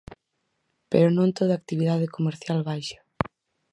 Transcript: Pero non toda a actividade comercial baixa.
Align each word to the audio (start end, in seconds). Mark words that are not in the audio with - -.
Pero 0.91 1.07
non 1.17 1.35
toda 1.37 1.51
a 1.53 1.59
actividade 1.61 2.13
comercial 2.15 2.59
baixa. 2.69 2.99